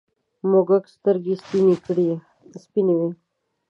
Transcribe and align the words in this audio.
موږک 0.49 0.83
سترگې 0.93 1.35
سپینې 2.63 2.93
وې. 2.99 3.09